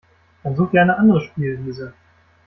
Dann 0.43 0.55
such 0.55 0.71
dir 0.71 0.81
eine 0.81 0.97
andere 0.97 1.21
Spielwiese. 1.21 1.93